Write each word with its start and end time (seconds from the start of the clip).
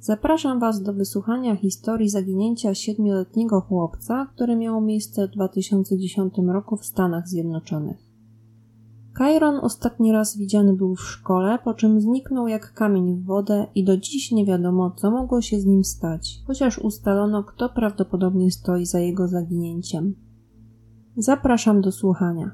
Zapraszam 0.00 0.60
Was 0.60 0.82
do 0.82 0.92
wysłuchania 0.92 1.56
historii 1.56 2.08
zaginięcia 2.08 2.74
siedmioletniego 2.74 3.60
chłopca, 3.60 4.26
które 4.34 4.56
miało 4.56 4.80
miejsce 4.80 5.28
w 5.28 5.30
2010 5.30 6.34
roku 6.46 6.76
w 6.76 6.84
Stanach 6.84 7.28
Zjednoczonych. 7.28 7.96
Kairon 9.14 9.58
ostatni 9.62 10.12
raz 10.12 10.36
widziany 10.36 10.76
był 10.76 10.94
w 10.94 11.00
szkole, 11.00 11.58
po 11.64 11.74
czym 11.74 12.00
zniknął 12.00 12.48
jak 12.48 12.72
kamień 12.72 13.16
w 13.16 13.24
wodę 13.24 13.66
i 13.74 13.84
do 13.84 13.96
dziś 13.96 14.32
nie 14.32 14.46
wiadomo, 14.46 14.90
co 14.90 15.10
mogło 15.10 15.42
się 15.42 15.60
z 15.60 15.66
nim 15.66 15.84
stać, 15.84 16.42
chociaż 16.46 16.78
ustalono, 16.78 17.44
kto 17.44 17.68
prawdopodobnie 17.68 18.50
stoi 18.50 18.86
za 18.86 19.00
jego 19.00 19.28
zaginięciem. 19.28 20.14
Zapraszam 21.16 21.80
do 21.80 21.92
słuchania. 21.92 22.50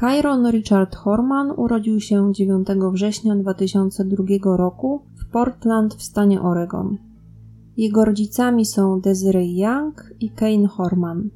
Kyron 0.00 0.50
Richard 0.50 0.96
Horman 0.96 1.50
urodził 1.56 2.00
się 2.00 2.32
9 2.34 2.68
września 2.92 3.36
2002 3.36 4.56
roku 4.56 5.02
w 5.16 5.32
Portland 5.32 5.94
w 5.94 6.02
stanie 6.02 6.42
Oregon. 6.42 6.96
Jego 7.76 8.04
rodzicami 8.04 8.66
są 8.66 9.00
Desiree 9.00 9.58
Young 9.58 10.12
i 10.20 10.30
Kane 10.30 10.68
Horman. 10.68 11.30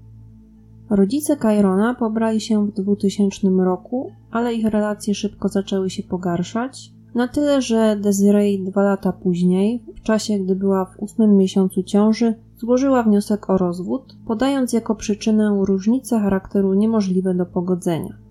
Rodzice 0.91 1.37
Kyrona 1.37 1.95
pobrali 1.95 2.41
się 2.41 2.67
w 2.67 2.73
2000 2.73 3.49
roku, 3.49 4.13
ale 4.31 4.55
ich 4.55 4.67
relacje 4.67 5.15
szybko 5.15 5.49
zaczęły 5.49 5.91
się 5.91 6.03
pogarszać, 6.03 6.93
na 7.15 7.29
tyle, 7.29 7.63
że 7.63 7.97
Desiree 7.97 8.65
dwa 8.65 8.83
lata 8.83 9.13
później, 9.13 9.83
w 9.97 10.03
czasie 10.03 10.39
gdy 10.39 10.57
była 10.57 10.85
w 10.85 11.03
ósmym 11.03 11.37
miesiącu 11.37 11.83
ciąży, 11.83 12.35
złożyła 12.57 13.03
wniosek 13.03 13.51
o 13.51 13.59
rozwód, 13.59 14.17
podając 14.27 14.73
jako 14.73 14.95
przyczynę 14.95 15.63
różnice 15.65 16.21
charakteru 16.21 16.75
niemożliwe 16.75 17.35
do 17.35 17.47
pogodzenia. 17.47 18.24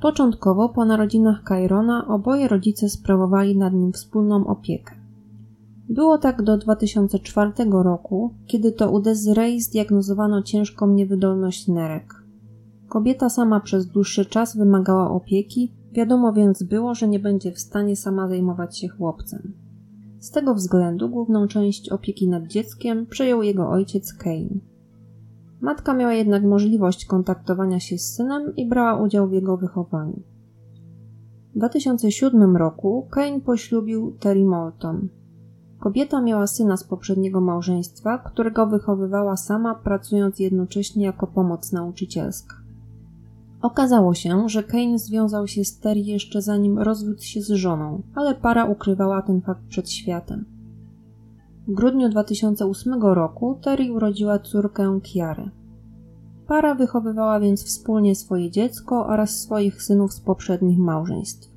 Początkowo 0.00 0.68
po 0.68 0.84
narodzinach 0.84 1.42
Kairona 1.42 2.06
oboje 2.08 2.48
rodzice 2.48 2.88
sprawowali 2.88 3.56
nad 3.56 3.74
nim 3.74 3.92
wspólną 3.92 4.46
opiekę. 4.46 4.94
Było 5.88 6.18
tak 6.18 6.42
do 6.42 6.58
2004 6.58 7.52
roku, 7.70 8.34
kiedy 8.46 8.72
to 8.72 8.90
u 8.90 9.00
Desiree 9.00 9.60
zdiagnozowano 9.60 10.42
ciężką 10.42 10.86
niewydolność 10.86 11.68
nerek. 11.68 12.14
Kobieta 12.88 13.28
sama 13.28 13.60
przez 13.60 13.86
dłuższy 13.86 14.24
czas 14.24 14.56
wymagała 14.56 15.10
opieki, 15.10 15.74
wiadomo 15.92 16.32
więc 16.32 16.62
było, 16.62 16.94
że 16.94 17.08
nie 17.08 17.18
będzie 17.18 17.52
w 17.52 17.58
stanie 17.58 17.96
sama 17.96 18.28
zajmować 18.28 18.78
się 18.78 18.88
chłopcem. 18.88 19.52
Z 20.20 20.30
tego 20.30 20.54
względu 20.54 21.08
główną 21.08 21.48
część 21.48 21.88
opieki 21.88 22.28
nad 22.28 22.46
dzieckiem 22.46 23.06
przejął 23.06 23.42
jego 23.42 23.70
ojciec 23.70 24.14
Kane. 24.14 24.69
Matka 25.60 25.94
miała 25.94 26.12
jednak 26.12 26.44
możliwość 26.44 27.04
kontaktowania 27.04 27.80
się 27.80 27.98
z 27.98 28.14
synem 28.14 28.56
i 28.56 28.68
brała 28.68 29.02
udział 29.02 29.28
w 29.28 29.32
jego 29.32 29.56
wychowaniu. 29.56 30.22
W 31.54 31.58
2007 31.58 32.56
roku 32.56 33.06
Kane 33.10 33.40
poślubił 33.40 34.16
Terry 34.20 34.44
Morton. 34.44 35.08
Kobieta 35.80 36.20
miała 36.20 36.46
syna 36.46 36.76
z 36.76 36.84
poprzedniego 36.84 37.40
małżeństwa, 37.40 38.18
którego 38.18 38.66
wychowywała 38.66 39.36
sama, 39.36 39.74
pracując 39.74 40.38
jednocześnie 40.38 41.04
jako 41.04 41.26
pomoc 41.26 41.72
nauczycielska. 41.72 42.56
Okazało 43.62 44.14
się, 44.14 44.48
że 44.48 44.62
Kane 44.62 44.98
związał 44.98 45.46
się 45.46 45.64
z 45.64 45.78
Terry 45.78 46.00
jeszcze 46.00 46.42
zanim 46.42 46.78
rozwiódł 46.78 47.22
się 47.22 47.40
z 47.42 47.48
żoną, 47.48 48.02
ale 48.14 48.34
para 48.34 48.64
ukrywała 48.64 49.22
ten 49.22 49.40
fakt 49.40 49.62
przed 49.68 49.90
światem. 49.90 50.59
W 51.68 51.72
grudniu 51.72 52.08
2008 52.08 53.02
roku 53.02 53.58
Terry 53.62 53.92
urodziła 53.92 54.38
córkę 54.38 55.00
Kiarę. 55.02 55.50
Para 56.46 56.74
wychowywała 56.74 57.40
więc 57.40 57.64
wspólnie 57.64 58.14
swoje 58.14 58.50
dziecko 58.50 59.06
oraz 59.06 59.40
swoich 59.40 59.82
synów 59.82 60.12
z 60.12 60.20
poprzednich 60.20 60.78
małżeństw. 60.78 61.50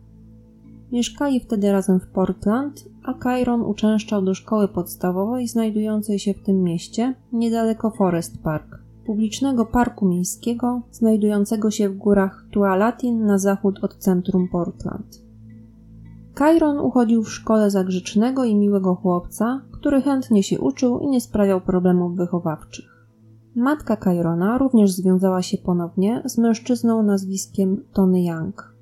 Mieszkali 0.91 1.40
wtedy 1.40 1.72
razem 1.72 2.00
w 2.00 2.08
Portland, 2.08 2.86
a 3.03 3.14
Kyron 3.14 3.62
uczęszczał 3.62 4.22
do 4.22 4.34
szkoły 4.34 4.68
podstawowej 4.68 5.47
znajdującej 5.47 6.20
się 6.20 6.34
w 6.34 6.44
tym 6.44 6.64
mieście, 6.64 7.16
niedaleko 7.31 7.90
Forest 7.90 8.44
Park, 8.44 8.80
publicznego 9.06 9.66
parku 9.66 10.06
miejskiego 10.06 10.81
znajdującego 10.91 11.72
się 11.72 11.90
w 11.90 11.97
górach 11.97 12.46
Tualatin 12.52 13.25
na 13.25 13.38
zachód 13.38 13.80
od 13.84 13.96
centrum 13.96 14.47
Portland. 14.47 15.24
Kyron 16.34 16.80
uchodził 16.80 17.24
w 17.24 17.32
szkole 17.32 17.72
za 17.72 17.84
grzecznego 17.84 18.44
i 18.44 18.56
miłego 18.56 18.96
chłopca, 18.96 19.62
który 19.72 20.02
chętnie 20.02 20.44
się 20.44 20.60
uczył 20.60 21.00
i 21.00 21.08
nie 21.08 21.22
sprawiał 21.22 21.62
problemów 21.62 22.16
wychowawczych. 22.16 23.08
Matka 23.56 23.98
Kyrona 23.98 24.58
również 24.58 24.92
związała 24.92 25.42
się 25.42 25.58
ponownie 25.58 26.22
z 26.26 26.38
mężczyzną 26.38 27.04
nazwiskiem 27.04 27.84
Tony 27.94 28.24
Young. 28.24 28.74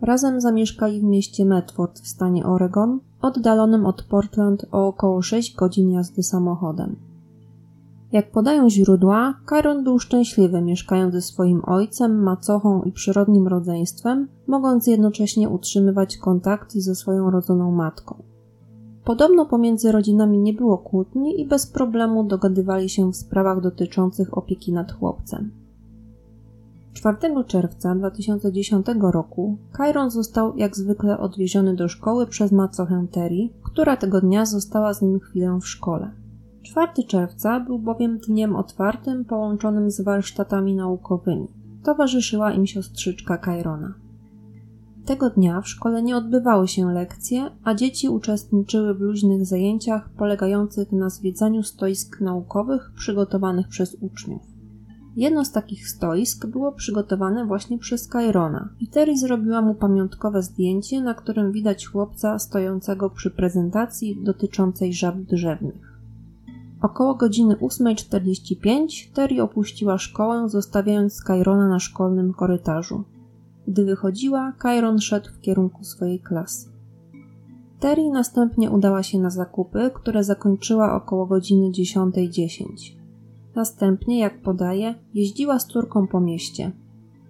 Razem 0.00 0.40
zamieszkali 0.40 1.00
w 1.00 1.04
mieście 1.04 1.44
Medford 1.44 2.00
w 2.00 2.08
stanie 2.08 2.46
Oregon, 2.46 3.00
oddalonym 3.20 3.86
od 3.86 4.02
Portland 4.02 4.66
o 4.72 4.86
około 4.86 5.22
6 5.22 5.56
godzin 5.56 5.90
jazdy 5.90 6.22
samochodem. 6.22 6.96
Jak 8.14 8.30
podają 8.30 8.70
źródła, 8.70 9.34
Kyron 9.46 9.84
był 9.84 9.98
szczęśliwy 9.98 10.62
mieszkając 10.62 11.14
ze 11.14 11.22
swoim 11.22 11.62
ojcem, 11.64 12.22
macochą 12.22 12.82
i 12.82 12.92
przyrodnim 12.92 13.48
rodzeństwem, 13.48 14.28
mogąc 14.46 14.86
jednocześnie 14.86 15.48
utrzymywać 15.48 16.16
kontakty 16.16 16.80
ze 16.80 16.94
swoją 16.94 17.30
rodzoną 17.30 17.72
matką. 17.72 18.22
Podobno 19.04 19.46
pomiędzy 19.46 19.92
rodzinami 19.92 20.38
nie 20.38 20.52
było 20.52 20.78
kłótni 20.78 21.40
i 21.40 21.46
bez 21.46 21.66
problemu 21.66 22.24
dogadywali 22.24 22.88
się 22.88 23.12
w 23.12 23.16
sprawach 23.16 23.60
dotyczących 23.60 24.38
opieki 24.38 24.72
nad 24.72 24.92
chłopcem. 24.92 25.50
4 26.92 27.16
czerwca 27.46 27.94
2010 27.94 28.86
roku 29.00 29.58
Kyron 29.72 30.10
został 30.10 30.56
jak 30.56 30.76
zwykle 30.76 31.18
odwieziony 31.18 31.76
do 31.76 31.88
szkoły 31.88 32.26
przez 32.26 32.52
macochę 32.52 33.06
Terry, 33.10 33.48
która 33.62 33.96
tego 33.96 34.20
dnia 34.20 34.46
została 34.46 34.94
z 34.94 35.02
nim 35.02 35.20
chwilę 35.20 35.58
w 35.62 35.68
szkole. 35.68 36.23
4 36.64 37.04
czerwca 37.08 37.60
był 37.60 37.78
bowiem 37.78 38.18
dniem 38.18 38.56
otwartym 38.56 39.24
połączonym 39.24 39.90
z 39.90 40.00
warsztatami 40.00 40.74
naukowymi. 40.74 41.48
Towarzyszyła 41.82 42.52
im 42.52 42.66
siostrzyczka 42.66 43.38
Kyrona. 43.38 43.94
Tego 45.04 45.30
dnia 45.30 45.60
w 45.60 45.68
szkole 45.68 46.02
nie 46.02 46.16
odbywały 46.16 46.68
się 46.68 46.92
lekcje, 46.92 47.50
a 47.64 47.74
dzieci 47.74 48.08
uczestniczyły 48.08 48.94
w 48.94 49.00
luźnych 49.00 49.46
zajęciach 49.46 50.08
polegających 50.08 50.92
na 50.92 51.10
zwiedzaniu 51.10 51.62
stoisk 51.62 52.20
naukowych 52.20 52.92
przygotowanych 52.96 53.68
przez 53.68 53.96
uczniów. 54.00 54.42
Jedno 55.16 55.44
z 55.44 55.52
takich 55.52 55.88
stoisk 55.88 56.46
było 56.46 56.72
przygotowane 56.72 57.46
właśnie 57.46 57.78
przez 57.78 58.08
Kyrona 58.08 58.68
i 58.80 58.88
Terry 58.88 59.18
zrobiła 59.18 59.62
mu 59.62 59.74
pamiątkowe 59.74 60.42
zdjęcie, 60.42 61.00
na 61.00 61.14
którym 61.14 61.52
widać 61.52 61.86
chłopca 61.86 62.38
stojącego 62.38 63.10
przy 63.10 63.30
prezentacji 63.30 64.24
dotyczącej 64.24 64.92
żab 64.92 65.16
drzewnych. 65.16 65.93
Około 66.84 67.14
godziny 67.14 67.54
8.45 67.54 69.14
Terry 69.14 69.42
opuściła 69.42 69.98
szkołę, 69.98 70.48
zostawiając 70.48 71.22
Kyrona 71.22 71.68
na 71.68 71.78
szkolnym 71.78 72.32
korytarzu. 72.32 73.04
Gdy 73.68 73.84
wychodziła, 73.84 74.52
Kyron 74.58 74.98
szedł 75.00 75.28
w 75.30 75.40
kierunku 75.40 75.84
swojej 75.84 76.20
klasy. 76.20 76.68
Terry 77.80 78.10
następnie 78.10 78.70
udała 78.70 79.02
się 79.02 79.18
na 79.18 79.30
zakupy, 79.30 79.90
które 79.94 80.24
zakończyła 80.24 80.94
około 80.94 81.26
godziny 81.26 81.70
10.10. 81.70 82.10
.10. 82.30 82.66
Następnie, 83.54 84.18
jak 84.18 84.42
podaje, 84.42 84.94
jeździła 85.14 85.58
z 85.58 85.66
córką 85.66 86.06
po 86.06 86.20
mieście. 86.20 86.72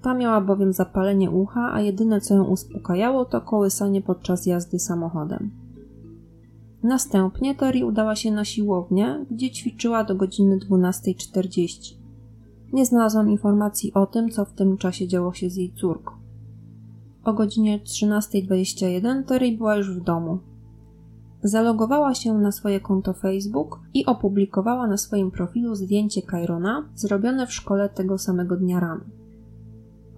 Ta 0.03 0.15
miała 0.15 0.41
bowiem 0.41 0.73
zapalenie 0.73 1.31
ucha, 1.31 1.73
a 1.73 1.81
jedyne 1.81 2.21
co 2.21 2.35
ją 2.35 2.45
uspokajało 2.45 3.25
to 3.25 3.41
kołysanie 3.41 4.03
podczas 4.03 4.47
jazdy 4.47 4.79
samochodem. 4.79 5.64
Następnie 6.85 7.55
Terry 7.55 7.87
udała 7.87 8.17
się 8.17 8.31
na 8.31 8.45
siłownię, 8.45 9.27
gdzie 9.31 9.51
ćwiczyła 9.51 10.05
do 10.05 10.15
godziny 10.15 10.59
12.40. 10.59 11.95
Nie 12.73 12.87
znalazłam 12.87 13.31
informacji 13.31 13.95
o 13.95 14.07
tym, 14.07 14.31
co 14.31 14.45
w 14.45 14.53
tym 14.53 14.77
czasie 14.77 15.09
działo 15.09 15.33
się 15.33 15.51
z 15.51 15.57
jej 15.57 15.73
córką. 15.73 16.13
O 17.25 17.33
godzinie 17.33 17.81
13.21 17.81 19.25
Terry 19.25 19.53
była 19.53 19.77
już 19.77 19.91
w 19.91 20.05
domu. 20.05 20.39
Zalogowała 21.43 22.15
się 22.15 22.35
na 22.35 22.53
swoje 22.53 22.81
konto 22.81 23.13
Facebook 23.13 23.81
i 23.95 24.07
opublikowała 24.07 24.87
na 24.87 24.97
swoim 24.97 25.31
profilu 25.31 25.75
zdjęcie 25.75 26.23
Kyrona 26.23 26.89
zrobione 26.95 27.47
w 27.47 27.53
szkole 27.53 27.89
tego 27.89 28.19
samego 28.19 28.57
dnia 28.57 28.81
rano. 28.81 29.05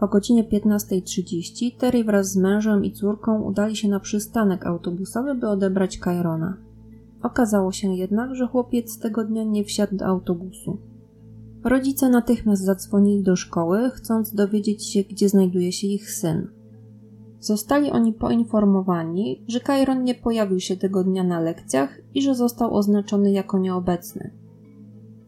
O 0.00 0.08
godzinie 0.08 0.44
15.30 0.44 1.76
Terry 1.78 2.04
wraz 2.04 2.32
z 2.32 2.37
mężem 2.37 2.84
i 2.84 2.93
córką 2.93 3.43
udali 3.43 3.76
się 3.76 3.88
na 3.88 4.00
przystanek 4.00 4.66
autobusowy, 4.66 5.34
by 5.34 5.48
odebrać 5.48 5.98
Kyrona. 5.98 6.56
Okazało 7.22 7.72
się 7.72 7.94
jednak, 7.94 8.34
że 8.34 8.46
chłopiec 8.46 8.98
tego 8.98 9.25
dnia 9.25 9.44
nie 9.44 9.64
wsiadł 9.64 9.96
do 9.96 10.06
autobusu. 10.06 10.78
Rodzice 11.64 12.08
natychmiast 12.08 12.64
zadzwonili 12.64 13.22
do 13.22 13.37
szkoły, 13.37 13.90
chcąc 13.90 14.34
dowiedzieć 14.34 14.87
się, 14.87 15.02
gdzie 15.02 15.28
znajduje 15.28 15.72
się 15.72 15.87
ich 15.87 16.10
syn. 16.10 16.48
Zostali 17.40 17.90
oni 17.90 18.12
poinformowani, 18.12 19.44
że 19.48 19.60
Kairon 19.60 20.04
nie 20.04 20.14
pojawił 20.14 20.60
się 20.60 20.76
tego 20.76 21.04
dnia 21.04 21.25
na 21.25 21.40
lekcjach 21.40 21.98
i 22.14 22.22
że 22.22 22.34
został 22.34 22.75
oznaczony 22.75 23.31
jako 23.31 23.58
nieobecny. 23.58 24.31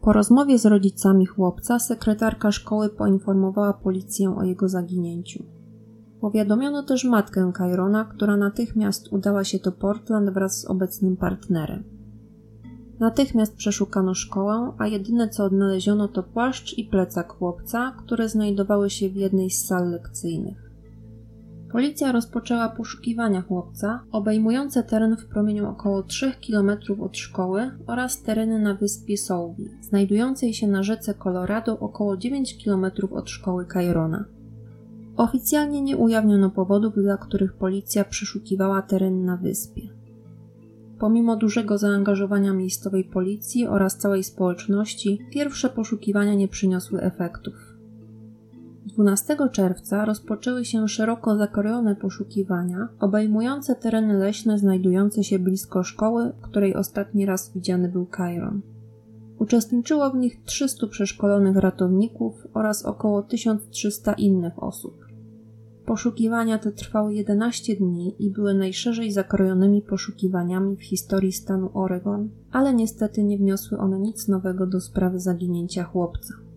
Po 0.09 0.13
rozmowie 0.13 0.59
z 0.59 0.65
rodzicami 0.65 1.25
chłopca 1.25 1.79
sekretarka 1.79 2.51
szkoły 2.51 2.89
poinformowała 2.89 3.73
policję 3.73 4.35
o 4.35 4.43
jego 4.43 4.69
zaginięciu. 4.69 5.43
Powiadomiono 6.21 6.83
też 6.83 7.05
matkę 7.05 7.51
Kyrona, 7.53 8.05
która 8.05 8.37
natychmiast 8.37 9.13
udała 9.13 9.43
się 9.43 9.57
do 9.57 9.71
Portland 9.71 10.29
wraz 10.29 10.61
z 10.61 10.65
obecnym 10.65 11.17
partnerem. 11.17 11.83
Natychmiast 12.99 13.55
przeszukano 13.55 14.13
szkołę, 14.13 14.73
a 14.77 14.87
jedyne 14.87 15.29
co 15.29 15.43
odnaleziono 15.43 16.07
to 16.07 16.23
płaszcz 16.23 16.77
i 16.77 16.85
plecak 16.85 17.33
chłopca, 17.33 17.95
które 17.97 18.29
znajdowały 18.29 18.89
się 18.89 19.09
w 19.09 19.15
jednej 19.15 19.49
z 19.49 19.65
sal 19.65 19.89
lekcyjnych. 19.91 20.68
Policja 21.71 22.11
rozpoczęła 22.11 22.69
poszukiwania 22.69 23.41
chłopca, 23.41 24.03
obejmujące 24.11 24.83
teren 24.83 25.17
w 25.17 25.25
promieniu 25.25 25.69
około 25.69 26.03
3 26.03 26.31
km 26.47 26.71
od 27.01 27.17
szkoły 27.17 27.71
oraz 27.87 28.21
tereny 28.21 28.59
na 28.59 28.73
wyspie 28.73 29.17
Soulby, 29.17 29.69
znajdującej 29.81 30.53
się 30.53 30.67
na 30.67 30.83
rzece 30.83 31.13
Colorado 31.13 31.79
około 31.79 32.17
9 32.17 32.65
km 32.65 32.85
od 33.11 33.29
szkoły 33.29 33.65
Cairona. 33.73 34.25
Oficjalnie 35.17 35.81
nie 35.81 35.97
ujawniono 35.97 36.49
powodów, 36.49 36.93
dla 36.95 37.17
których 37.17 37.53
policja 37.53 38.03
przeszukiwała 38.03 38.81
teren 38.81 39.25
na 39.25 39.37
wyspie. 39.37 39.81
Pomimo 40.99 41.35
dużego 41.35 41.77
zaangażowania 41.77 42.53
miejscowej 42.53 43.03
policji 43.03 43.67
oraz 43.67 43.97
całej 43.97 44.23
społeczności, 44.23 45.19
pierwsze 45.31 45.69
poszukiwania 45.69 46.33
nie 46.33 46.47
przyniosły 46.47 47.01
efektów. 47.01 47.68
12 48.93 49.37
czerwca 49.51 50.05
rozpoczęły 50.05 50.65
się 50.65 50.87
szeroko 50.87 51.37
zakrojone 51.37 51.95
poszukiwania 51.95 52.87
obejmujące 52.99 53.75
tereny 53.75 54.13
leśne 54.13 54.59
znajdujące 54.59 55.23
się 55.23 55.39
blisko 55.39 55.83
szkoły, 55.83 56.31
której 56.41 56.75
ostatni 56.75 57.25
raz 57.25 57.53
widziany 57.53 57.89
był 57.89 58.05
Kairon. 58.05 58.61
Uczestniczyło 59.39 60.09
w 60.09 60.15
nich 60.15 60.43
300 60.45 60.87
przeszkolonych 60.87 61.55
ratowników 61.57 62.47
oraz 62.53 62.85
około 62.85 63.21
1300 63.21 64.13
innych 64.13 64.63
osób. 64.63 65.05
Poszukiwania 65.85 66.59
te 66.59 66.71
trwały 66.71 67.13
11 67.13 67.75
dni 67.75 68.15
i 68.19 68.31
były 68.31 68.53
najszerzej 68.53 69.11
zakrojonymi 69.11 69.81
poszukiwaniami 69.81 70.77
w 70.77 70.83
historii 70.83 71.31
stanu 71.31 71.69
Oregon, 71.73 72.29
ale 72.51 72.73
niestety 72.73 73.23
nie 73.23 73.37
wniosły 73.37 73.77
one 73.77 73.99
nic 73.99 74.27
nowego 74.27 74.67
do 74.67 74.81
sprawy 74.81 75.19
zaginięcia 75.19 75.83
chłopca. 75.83 76.48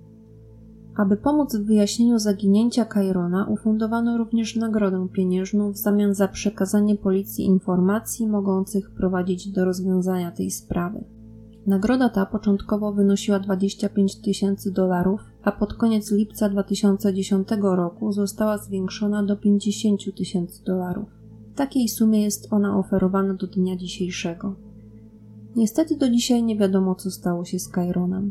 Aby 0.97 1.17
pomóc 1.17 1.57
w 1.57 1.67
wyjaśnieniu 1.67 2.19
zaginięcia 2.19 2.85
Kyrona, 2.85 3.47
ufundowano 3.47 4.19
również 4.19 4.57
nagrodę 4.57 5.09
pieniężną 5.13 5.73
w 5.73 5.77
zamian 5.77 6.15
za 6.15 6.29
przekazanie 6.29 6.97
policji 6.97 7.45
informacji 7.45 8.27
mogących 8.27 8.91
prowadzić 8.91 9.49
do 9.49 9.65
rozwiązania 9.65 10.31
tej 10.31 10.51
sprawy. 10.51 11.05
Nagroda 11.67 12.09
ta 12.09 12.27
początkowo 12.27 12.93
wynosiła 12.93 13.41
25 13.41 14.17
tysięcy 14.21 14.73
dolarów, 14.73 15.21
a 15.43 15.53
pod 15.53 15.75
koniec 15.75 16.13
lipca 16.13 16.49
2010 16.49 17.49
roku 17.63 18.13
została 18.13 18.59
zwiększona 18.59 19.23
do 19.23 19.37
50 19.37 20.01
tysięcy 20.17 20.65
dolarów. 20.65 21.09
W 21.53 21.55
takiej 21.55 21.89
sumie 21.89 22.23
jest 22.23 22.53
ona 22.53 22.79
oferowana 22.79 23.35
do 23.35 23.47
dnia 23.47 23.77
dzisiejszego. 23.77 24.55
Niestety 25.57 25.97
do 25.97 26.11
dzisiaj 26.11 26.43
nie 26.43 26.59
wiadomo, 26.59 26.95
co 26.95 27.11
stało 27.11 27.45
się 27.45 27.59
z 27.59 27.69
Kaironem. 27.69 28.31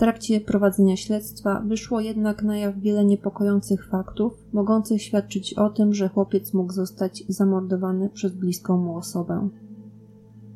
Trakcie 0.00 0.40
prowadzenia 0.40 0.96
śledztwa 0.96 1.62
wyszło 1.66 2.00
jednak 2.00 2.42
na 2.42 2.58
jaw 2.58 2.78
wiele 2.78 3.04
niepokojących 3.04 3.88
faktów, 3.88 4.32
mogących 4.52 5.02
świadczyć 5.02 5.54
o 5.54 5.70
tym, 5.70 5.94
że 5.94 6.08
chłopiec 6.08 6.54
mógł 6.54 6.72
zostać 6.72 7.24
zamordowany 7.28 8.08
przez 8.08 8.32
bliską 8.32 8.76
mu 8.76 8.96
osobę. 8.96 9.48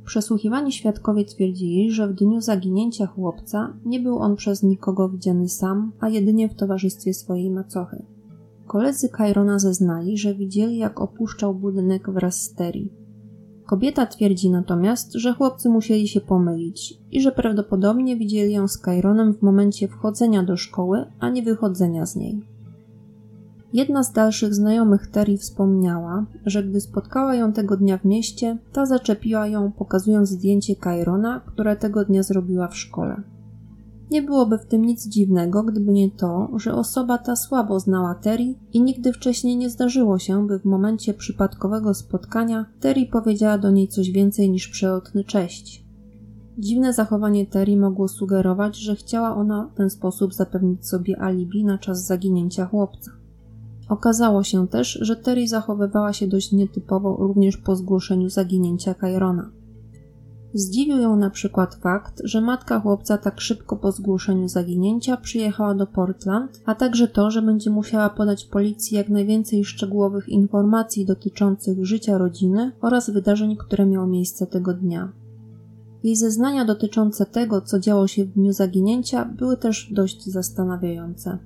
Przesłuchiwani 0.05 0.73
świadkowie 0.73 1.25
twierdzili, 1.25 1.91
że 1.91 2.09
w 2.09 2.15
dniu 2.15 2.41
zaginięcia 2.41 3.07
chłopca 3.07 3.75
nie 3.85 4.01
był 4.01 4.19
on 4.19 4.37
przez 4.37 4.63
nikogo 4.63 5.09
widziany 5.09 5.49
sam, 5.49 5.93
a 6.01 6.09
jedynie 6.09 6.49
w 6.49 6.55
towarzystwie 6.55 7.15
swojej 7.15 7.51
macochy. 7.51 8.03
Koledzy 8.67 9.09
Kyrona 9.09 9.59
zeznali, 9.59 10.19
że 10.19 10.35
widzieli 10.35 10.77
jak 10.77 11.01
opuszczał 11.01 11.55
budynek 11.55 12.11
wraz 12.11 12.43
z 12.43 12.55
Terry. 12.55 12.89
Kobieta 13.67 14.07
twierdzi 14.07 14.51
natomiast, 14.51 15.13
że 15.13 15.33
chłopcy 15.33 15.69
musieli 15.69 16.09
się 16.09 16.21
pomylić 16.21 16.99
i 17.13 17.21
że 17.21 17.33
prawdopodobnie 17.33 18.17
widzieli 18.17 18.53
ją 18.53 18.69
z 18.69 18.79
Kyronem 18.79 19.35
w 19.35 19.43
momencie 19.43 19.89
wchodzenia 19.89 20.43
do 20.43 20.57
szkoły, 20.57 21.05
a 21.21 21.29
nie 21.29 21.43
wychodzenia 21.43 22.07
z 22.07 22.17
niej. 22.17 22.43
Jedna 23.73 24.03
z 24.03 24.13
dalszych 24.13 24.55
znajomych 24.55 25.07
Terry 25.07 25.37
wspomniała, 25.37 26.27
że 26.47 26.65
gdy 26.65 26.81
spotkała 26.81 27.35
ją 27.35 27.53
tego 27.53 27.77
dnia 27.77 27.99
w 27.99 28.05
mieście, 28.05 28.59
ta 28.73 28.87
zaczepiła 28.87 29.47
ją, 29.47 29.73
pokazując 29.73 30.29
zdjęcie 30.29 30.77
Kairona, 30.77 31.41
które 31.47 31.77
tego 31.77 32.05
dnia 32.05 32.23
zrobiła 32.23 32.69
w 32.69 32.77
szkole. 32.77 33.23
Nie 34.11 34.23
byłoby 34.23 34.59
w 34.59 34.67
tym 34.67 34.83
nic 34.83 35.09
dziwnego, 35.09 35.63
gdyby 35.63 35.93
nie 35.93 36.11
to, 36.11 36.49
że 36.57 36.75
osoba 36.75 37.19
ta 37.19 37.37
słabo 37.37 37.81
znała 37.81 38.15
Terry 38.15 38.55
i 38.73 38.83
nigdy 38.83 39.13
wcześniej 39.13 39.57
nie 39.57 39.71
zdarzyło 39.71 40.19
się, 40.19 40.47
by 40.47 40.59
w 40.59 40.65
momencie 40.65 41.15
przypadkowego 41.15 41.95
spotkania 41.95 42.67
Terry 42.81 43.07
powiedziała 43.07 43.59
do 43.59 43.71
niej 43.71 43.89
coś 43.89 44.11
więcej 44.11 44.51
niż 44.51 44.69
przelotny 44.69 45.25
cześć. 45.25 45.85
Dziwne 46.59 46.93
zachowanie 46.93 47.47
Terry 47.47 47.77
mogło 47.77 48.09
sugerować, 48.09 48.77
że 48.77 48.97
chciała 48.97 49.37
ona 49.37 49.71
w 49.73 49.77
ten 49.77 49.91
sposób 49.91 50.35
zapewnić 50.35 50.89
sobie 50.89 51.21
alibi 51.21 51.65
na 51.65 51.79
czas 51.79 52.07
zaginięcia 52.07 52.67
chłopca. 52.67 53.11
Okazało 53.89 54.43
się 54.43 54.69
też, 54.69 54.99
że 55.03 55.17
Terry 55.17 55.49
zachowywała 55.49 56.13
się 56.13 56.27
dość 56.27 56.53
nietypowo 56.53 57.17
również 57.17 57.57
po 57.57 57.77
zgłoszeniu 57.77 58.29
zaginięcia 58.29 58.95
Kyrona. 58.95 59.51
Zdziwił 60.55 60.99
ją 60.99 61.17
na 61.17 61.31
przykład 61.31 61.75
fakt, 61.75 62.23
że 62.25 62.41
matka 62.41 62.81
chłopca 62.81 63.19
tak 63.19 63.41
szybko 63.41 63.77
po 63.77 63.93
zgłoszeniu 63.93 64.49
zaginięcia 64.49 65.17
przyjechała 65.17 65.75
do 65.75 65.87
Portland, 65.87 66.61
a 66.67 66.75
także 66.75 67.09
to, 67.09 67.31
że 67.31 67.43
będzie 67.43 67.71
musiała 67.71 68.11
podać 68.11 68.45
policji 68.45 68.97
jak 68.97 69.09
najwięcej 69.09 69.65
szczegółowych 69.65 70.29
informacji 70.29 71.07
dotyczących 71.07 71.85
życia 71.87 72.19
rodziny 72.19 72.73
oraz 72.81 73.11
wydarzeń, 73.11 73.57
które 73.57 73.87
miały 73.87 74.07
miejsce 74.07 74.47
tego 74.47 74.75
dnia. 74.75 75.13
Jej 76.05 76.17
zeznania 76.17 76.65
dotyczące 76.65 77.27
tego, 77.27 77.61
co 77.61 77.81
działo 77.81 78.07
się 78.07 78.25
w 78.25 78.33
dniu 78.33 78.53
zaginięcia, 78.53 79.25
były 79.25 79.57
też 79.57 79.93
dość 79.93 80.25
zastanawiające. 80.25 81.39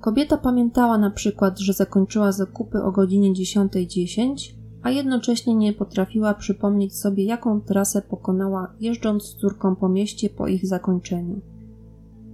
Kobieta 0.00 0.36
pamiętała 0.36 0.98
na 0.98 1.10
przykład, 1.10 1.58
że 1.58 1.72
zakończyła 1.72 2.32
zakupy 2.32 2.82
o 2.82 2.92
godzinie 2.92 3.32
10.10, 3.32 4.54
a 4.86 4.90
jednocześnie 4.90 5.54
nie 5.54 5.72
potrafiła 5.72 6.34
przypomnieć 6.34 6.96
sobie, 6.96 7.24
jaką 7.24 7.60
trasę 7.60 8.02
pokonała 8.02 8.72
jeżdżąc 8.80 9.22
z 9.22 9.34
córką 9.34 9.76
po 9.76 9.88
mieście 9.88 10.30
po 10.30 10.48
ich 10.48 10.66
zakończeniu. 10.66 11.40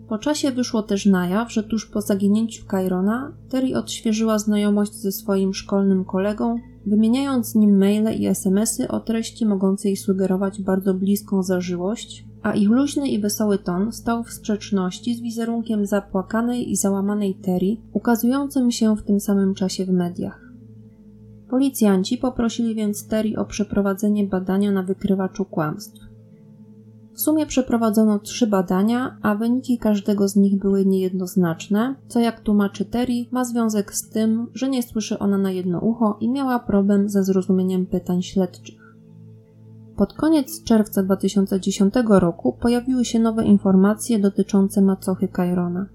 Po 0.09 0.19
czasie 0.19 0.51
wyszło 0.51 0.83
też 0.83 1.07
na 1.07 1.29
jaw, 1.29 1.53
że 1.53 1.63
tuż 1.63 1.87
po 1.87 2.01
zaginięciu 2.01 2.67
Kyrona 2.67 3.33
Terry 3.49 3.77
odświeżyła 3.77 4.39
znajomość 4.39 4.95
ze 4.95 5.13
swoim 5.13 5.55
szkolnym 5.55 6.05
kolegą, 6.05 6.59
wymieniając 6.87 7.47
z 7.47 7.55
nim 7.55 7.79
maile 7.79 8.21
i 8.21 8.27
smsy 8.27 8.89
o 8.89 9.01
treści 9.01 9.47
mogącej 9.47 9.97
sugerować 9.97 10.63
bardzo 10.63 10.95
bliską 10.95 11.43
zażyłość, 11.43 12.25
a 12.43 12.53
ich 12.53 12.69
luźny 12.69 13.09
i 13.09 13.19
wesoły 13.19 13.59
ton 13.59 13.93
stał 13.93 14.25
w 14.25 14.33
sprzeczności 14.33 15.15
z 15.15 15.21
wizerunkiem 15.21 15.87
zapłakanej 15.87 16.71
i 16.71 16.77
załamanej 16.77 17.35
Terry, 17.35 17.77
ukazującym 17.93 18.71
się 18.71 18.97
w 18.97 19.03
tym 19.03 19.21
samym 19.21 19.55
czasie 19.55 19.85
w 19.85 19.91
mediach. 19.91 20.52
Policjanci 21.53 22.19
poprosili 22.19 22.75
więc 22.75 23.09
Terry 23.09 23.37
o 23.37 23.45
przeprowadzenie 23.45 24.27
badania 24.27 24.73
na 24.73 24.83
wykrywaczu 24.83 25.45
kłamstw. 25.45 26.01
W 27.15 27.21
sumie 27.21 27.47
przeprowadzono 27.47 28.19
trzy 28.19 28.47
badania, 28.47 29.19
a 29.23 29.35
wyniki 29.35 29.79
każdego 29.79 30.29
z 30.29 30.37
nich 30.37 30.59
były 30.59 30.87
niejednoznaczne, 30.87 31.95
co 32.09 32.21
jak 32.21 32.41
tłumaczy 32.41 32.85
Terry 32.85 33.15
ma 33.31 33.45
związek 33.45 33.95
z 33.95 34.09
tym, 34.09 34.47
że 34.55 34.69
nie 34.69 34.83
słyszy 34.83 35.19
ona 35.19 35.39
na 35.39 35.51
jedno 35.51 35.81
ucho 35.81 36.17
i 36.21 36.31
miała 36.31 36.59
problem 36.59 37.09
ze 37.09 37.25
zrozumieniem 37.25 37.87
pytań 37.87 38.23
śledczych. 38.23 38.97
Pod 39.97 40.13
koniec 40.13 40.65
czerwca 40.65 41.03
2010 41.03 41.95
roku 42.09 42.57
pojawiły 42.61 43.05
się 43.05 43.19
nowe 43.19 43.45
informacje 43.45 44.19
dotyczące 44.19 44.83
macochy 44.83 45.29
Kyrona. 45.29 45.87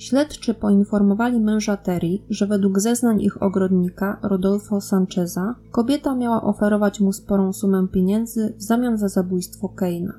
Śledczy 0.00 0.54
poinformowali 0.54 1.40
męża 1.40 1.76
Terry, 1.76 2.18
że 2.30 2.46
według 2.46 2.80
zeznań 2.80 3.22
ich 3.22 3.42
ogrodnika, 3.42 4.18
Rodolfo 4.22 4.80
Sancheza, 4.80 5.54
kobieta 5.70 6.14
miała 6.14 6.42
oferować 6.42 7.00
mu 7.00 7.12
sporą 7.12 7.52
sumę 7.52 7.86
pieniędzy 7.92 8.54
w 8.58 8.62
zamian 8.62 8.98
za 8.98 9.08
zabójstwo 9.08 9.68
Keina. 9.68 10.12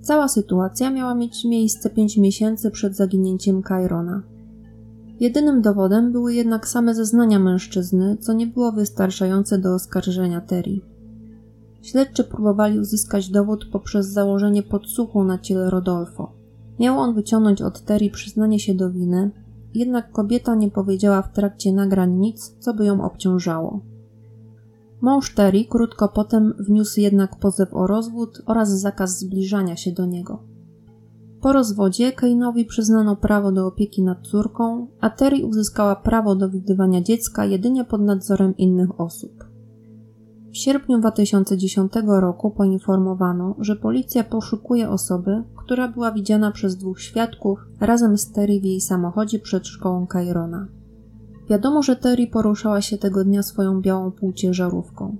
Cała 0.00 0.28
sytuacja 0.28 0.90
miała 0.90 1.14
mieć 1.14 1.44
miejsce 1.44 1.90
5 1.90 2.16
miesięcy 2.16 2.70
przed 2.70 2.96
zaginięciem 2.96 3.62
Kyrona. 3.62 4.22
Jedynym 5.20 5.62
dowodem 5.62 6.12
były 6.12 6.34
jednak 6.34 6.68
same 6.68 6.94
zeznania 6.94 7.38
mężczyzny, 7.38 8.16
co 8.20 8.32
nie 8.32 8.46
było 8.46 8.72
wystarczające 8.72 9.58
do 9.58 9.74
oskarżenia 9.74 10.40
Terry. 10.40 10.80
Śledczy 11.82 12.24
próbowali 12.24 12.78
uzyskać 12.78 13.28
dowód 13.28 13.64
poprzez 13.72 14.06
założenie 14.06 14.62
podsłuchu 14.62 15.24
na 15.24 15.38
ciele 15.38 15.70
Rodolfo. 15.70 16.41
Miał 16.78 16.98
on 16.98 17.14
wyciągnąć 17.14 17.62
od 17.62 17.84
Terry 17.84 18.10
przyznanie 18.10 18.58
się 18.58 18.74
do 18.74 18.90
winy, 18.90 19.30
jednak 19.74 20.12
kobieta 20.12 20.54
nie 20.54 20.70
powiedziała 20.70 21.22
w 21.22 21.32
trakcie 21.32 21.72
nagrań 21.72 22.12
nic, 22.12 22.56
co 22.58 22.74
by 22.74 22.84
ją 22.84 23.04
obciążało. 23.04 23.80
Mąż 25.00 25.34
Terry 25.34 25.64
krótko 25.64 26.08
potem 26.08 26.54
wniósł 26.58 27.00
jednak 27.00 27.36
pozew 27.36 27.74
o 27.74 27.86
rozwód 27.86 28.42
oraz 28.46 28.80
zakaz 28.80 29.18
zbliżania 29.18 29.76
się 29.76 29.92
do 29.92 30.06
niego. 30.06 30.42
Po 31.40 31.52
rozwodzie 31.52 32.12
Kane'owi 32.12 32.66
przyznano 32.66 33.16
prawo 33.16 33.52
do 33.52 33.66
opieki 33.66 34.02
nad 34.02 34.26
córką, 34.26 34.86
a 35.00 35.10
Terry 35.10 35.44
uzyskała 35.46 35.96
prawo 35.96 36.34
do 36.34 36.50
widywania 36.50 37.02
dziecka 37.02 37.44
jedynie 37.44 37.84
pod 37.84 38.00
nadzorem 38.00 38.56
innych 38.56 39.00
osób. 39.00 39.41
W 40.52 40.56
sierpniu 40.56 40.98
2010 40.98 41.92
roku 42.06 42.50
poinformowano, 42.50 43.54
że 43.58 43.76
policja 43.76 44.24
poszukuje 44.24 44.90
osoby, 44.90 45.42
która 45.56 45.88
była 45.88 46.12
widziana 46.12 46.50
przez 46.50 46.76
dwóch 46.76 47.00
świadków 47.00 47.58
razem 47.80 48.18
z 48.18 48.32
Terry 48.32 48.60
w 48.60 48.64
jej 48.64 48.80
samochodzie 48.80 49.38
przed 49.38 49.66
szkołą 49.66 50.06
Kairona. 50.06 50.68
Wiadomo, 51.50 51.82
że 51.82 51.96
Terry 51.96 52.26
poruszała 52.26 52.80
się 52.80 52.98
tego 52.98 53.24
dnia 53.24 53.42
swoją 53.42 53.80
białą 53.80 54.10
półciężarówką. 54.10 55.16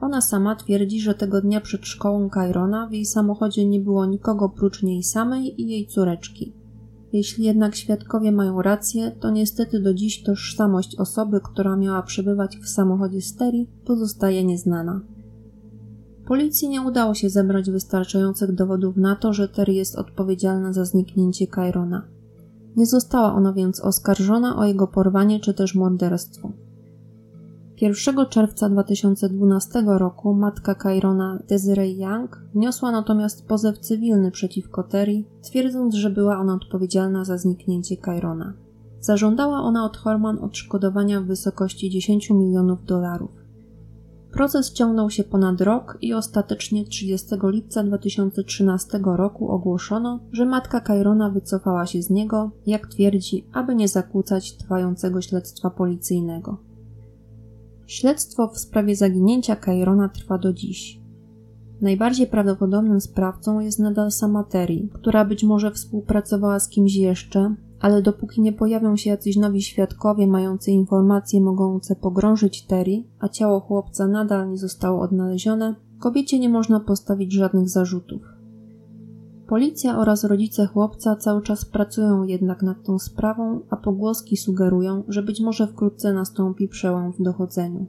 Ona 0.00 0.20
sama 0.20 0.56
twierdzi, 0.56 1.00
że 1.00 1.14
tego 1.14 1.40
dnia 1.40 1.60
przed 1.60 1.86
szkołą 1.86 2.30
Kairona 2.30 2.86
w 2.86 2.92
jej 2.92 3.04
samochodzie 3.04 3.66
nie 3.66 3.80
było 3.80 4.06
nikogo 4.06 4.48
prócz 4.48 4.82
niej 4.82 5.02
samej 5.02 5.62
i 5.62 5.68
jej 5.68 5.86
córeczki. 5.86 6.52
Jeśli 7.12 7.44
jednak 7.44 7.76
świadkowie 7.76 8.32
mają 8.32 8.62
rację, 8.62 9.10
to 9.20 9.30
niestety 9.30 9.80
do 9.80 9.94
dziś 9.94 10.22
tożsamość 10.22 10.96
osoby, 10.96 11.40
która 11.44 11.76
miała 11.76 12.02
przebywać 12.02 12.58
w 12.58 12.68
samochodzie 12.68 13.20
Steri, 13.20 13.68
pozostaje 13.84 14.44
nieznana. 14.44 15.00
Policji 16.26 16.68
nie 16.68 16.82
udało 16.82 17.14
się 17.14 17.30
zebrać 17.30 17.70
wystarczających 17.70 18.54
dowodów 18.54 18.96
na 18.96 19.16
to, 19.16 19.32
że 19.32 19.48
Terry 19.48 19.72
jest 19.72 19.96
odpowiedzialna 19.96 20.72
za 20.72 20.84
zniknięcie 20.84 21.46
Kairona. 21.46 22.02
Nie 22.76 22.86
została 22.86 23.34
ona 23.34 23.52
więc 23.52 23.80
oskarżona 23.80 24.56
o 24.56 24.64
jego 24.64 24.86
porwanie 24.86 25.40
czy 25.40 25.54
też 25.54 25.74
morderstwo. 25.74 26.52
1 27.80 28.26
czerwca 28.30 28.68
2012 28.68 29.82
roku 29.86 30.34
matka 30.34 30.74
Kairona 30.74 31.38
Desiree 31.48 31.98
Young 31.98 32.40
wniosła 32.54 32.92
natomiast 32.92 33.48
pozew 33.48 33.78
cywilny 33.78 34.30
przeciwko 34.30 34.82
Terry, 34.82 35.24
twierdząc, 35.42 35.94
że 35.94 36.10
była 36.10 36.38
ona 36.38 36.54
odpowiedzialna 36.54 37.24
za 37.24 37.38
zniknięcie 37.38 37.96
Kairona. 37.96 38.54
Zażądała 39.00 39.58
ona 39.58 39.84
od 39.84 39.96
Horman 39.96 40.38
odszkodowania 40.38 41.20
w 41.20 41.26
wysokości 41.26 41.90
10 41.90 42.30
milionów 42.30 42.84
dolarów. 42.84 43.30
Proces 44.32 44.72
ciągnął 44.72 45.10
się 45.10 45.24
ponad 45.24 45.60
rok 45.60 45.98
i 46.00 46.14
ostatecznie 46.14 46.84
30 46.84 47.36
lipca 47.42 47.82
2013 47.82 49.00
roku 49.04 49.50
ogłoszono, 49.50 50.20
że 50.32 50.46
matka 50.46 50.80
Kairona 50.80 51.30
wycofała 51.30 51.86
się 51.86 52.02
z 52.02 52.10
niego, 52.10 52.50
jak 52.66 52.86
twierdzi, 52.86 53.46
aby 53.52 53.74
nie 53.74 53.88
zakłócać 53.88 54.56
trwającego 54.56 55.20
śledztwa 55.20 55.70
policyjnego. 55.70 56.65
Śledztwo 57.86 58.48
w 58.48 58.58
sprawie 58.58 58.96
zaginięcia 58.96 59.56
Kairona 59.56 60.08
trwa 60.08 60.38
do 60.38 60.52
dziś. 60.52 61.00
Najbardziej 61.80 62.26
prawdopodobnym 62.26 63.00
sprawcą 63.00 63.60
jest 63.60 63.78
nadal 63.78 64.10
sama 64.10 64.44
Terry, 64.44 64.88
która 64.92 65.24
być 65.24 65.44
może 65.44 65.70
współpracowała 65.70 66.60
z 66.60 66.68
kimś 66.68 66.96
jeszcze, 66.96 67.54
ale 67.80 68.02
dopóki 68.02 68.40
nie 68.40 68.52
pojawią 68.52 68.96
się 68.96 69.10
jacyś 69.10 69.36
nowi 69.36 69.62
świadkowie 69.62 70.26
mający 70.26 70.70
informacje 70.70 71.40
mogące 71.40 71.96
pogrążyć 71.96 72.66
Terry, 72.66 73.04
a 73.18 73.28
ciało 73.28 73.60
chłopca 73.60 74.06
nadal 74.06 74.50
nie 74.50 74.58
zostało 74.58 75.00
odnalezione, 75.00 75.74
kobiecie 75.98 76.38
nie 76.38 76.48
można 76.48 76.80
postawić 76.80 77.32
żadnych 77.32 77.68
zarzutów. 77.68 78.35
Policja 79.46 79.98
oraz 79.98 80.24
rodzice 80.24 80.66
chłopca 80.66 81.16
cały 81.16 81.42
czas 81.42 81.64
pracują 81.64 82.22
jednak 82.22 82.62
nad 82.62 82.84
tą 82.84 82.98
sprawą, 82.98 83.60
a 83.70 83.76
pogłoski 83.76 84.36
sugerują, 84.36 85.04
że 85.08 85.22
być 85.22 85.40
może 85.40 85.66
wkrótce 85.66 86.12
nastąpi 86.12 86.68
przełom 86.68 87.12
w 87.12 87.22
dochodzeniu. 87.22 87.86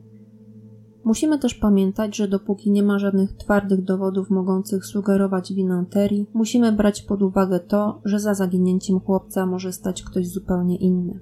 Musimy 1.03 1.39
też 1.39 1.53
pamiętać, 1.55 2.15
że 2.15 2.27
dopóki 2.27 2.71
nie 2.71 2.83
ma 2.83 2.99
żadnych 2.99 3.33
twardych 3.33 3.83
dowodów 3.83 4.29
mogących 4.29 4.85
sugerować 4.85 5.53
winę 5.53 5.85
Terry, 5.89 6.25
musimy 6.33 6.71
brać 6.71 7.01
pod 7.01 7.21
uwagę 7.21 7.59
to, 7.59 8.01
że 8.05 8.19
za 8.19 8.33
zaginięciem 8.33 8.99
chłopca 8.99 9.45
może 9.45 9.73
stać 9.73 10.03
ktoś 10.03 10.27
zupełnie 10.27 10.77
inny. 10.77 11.19